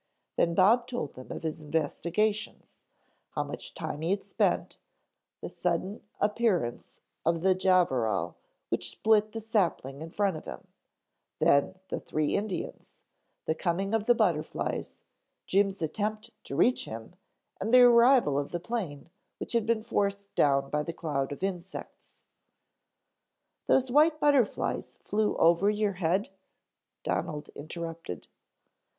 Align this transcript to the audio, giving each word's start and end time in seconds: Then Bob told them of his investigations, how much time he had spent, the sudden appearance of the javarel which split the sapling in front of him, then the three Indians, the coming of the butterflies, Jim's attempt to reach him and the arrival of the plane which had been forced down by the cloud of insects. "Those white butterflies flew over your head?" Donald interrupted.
Then 0.35 0.55
Bob 0.55 0.87
told 0.87 1.13
them 1.13 1.31
of 1.31 1.43
his 1.43 1.61
investigations, 1.61 2.79
how 3.35 3.43
much 3.43 3.75
time 3.75 4.01
he 4.01 4.09
had 4.09 4.23
spent, 4.23 4.79
the 5.41 5.47
sudden 5.47 6.01
appearance 6.19 6.99
of 7.23 7.43
the 7.43 7.53
javarel 7.53 8.35
which 8.69 8.89
split 8.89 9.31
the 9.31 9.39
sapling 9.39 10.01
in 10.01 10.09
front 10.09 10.37
of 10.37 10.45
him, 10.45 10.65
then 11.37 11.75
the 11.89 11.99
three 11.99 12.33
Indians, 12.35 13.03
the 13.45 13.53
coming 13.53 13.93
of 13.93 14.07
the 14.07 14.15
butterflies, 14.15 14.97
Jim's 15.45 15.83
attempt 15.83 16.31
to 16.45 16.55
reach 16.55 16.85
him 16.85 17.13
and 17.59 17.71
the 17.71 17.83
arrival 17.83 18.39
of 18.39 18.49
the 18.49 18.59
plane 18.59 19.07
which 19.37 19.53
had 19.53 19.67
been 19.67 19.83
forced 19.83 20.33
down 20.33 20.71
by 20.71 20.81
the 20.81 20.93
cloud 20.93 21.31
of 21.31 21.43
insects. 21.43 22.21
"Those 23.67 23.91
white 23.91 24.19
butterflies 24.19 24.97
flew 25.03 25.35
over 25.37 25.69
your 25.69 25.93
head?" 25.93 26.29
Donald 27.03 27.49
interrupted. 27.49 28.27